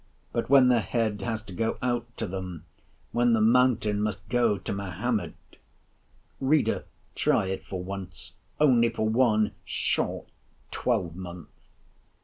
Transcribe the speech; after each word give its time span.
But 0.31 0.49
when 0.49 0.69
the 0.69 0.79
head 0.79 1.21
has 1.21 1.43
to 1.43 1.53
go 1.53 1.77
out 1.79 2.07
to 2.17 2.25
them—when 2.25 3.33
the 3.33 3.39
mountain 3.39 4.01
must 4.01 4.27
go 4.29 4.57
to 4.57 4.73
Mahomet— 4.73 5.57
Reader, 6.39 6.85
try 7.13 7.45
it 7.45 7.63
for 7.63 7.83
once, 7.83 8.33
only 8.59 8.89
for 8.89 9.07
one 9.07 9.51
short 9.63 10.27
twelvemonth. 10.71 11.69